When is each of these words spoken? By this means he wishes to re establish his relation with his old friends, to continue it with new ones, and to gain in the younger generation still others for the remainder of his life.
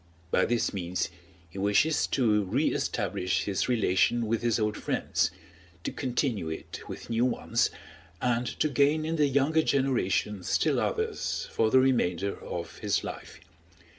By 0.31 0.45
this 0.45 0.73
means 0.73 1.09
he 1.47 1.59
wishes 1.59 2.07
to 2.07 2.43
re 2.45 2.73
establish 2.73 3.43
his 3.43 3.69
relation 3.69 4.25
with 4.25 4.41
his 4.41 4.59
old 4.59 4.75
friends, 4.75 5.29
to 5.83 5.91
continue 5.91 6.49
it 6.49 6.79
with 6.87 7.11
new 7.11 7.23
ones, 7.23 7.69
and 8.19 8.47
to 8.59 8.67
gain 8.67 9.05
in 9.05 9.17
the 9.17 9.27
younger 9.27 9.61
generation 9.61 10.41
still 10.41 10.79
others 10.79 11.47
for 11.51 11.69
the 11.69 11.77
remainder 11.79 12.35
of 12.43 12.79
his 12.79 13.03
life. 13.03 13.41